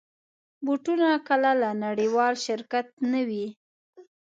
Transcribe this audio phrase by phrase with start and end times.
[0.65, 3.45] بوټونه کله له نړېوال شرکت نه وي.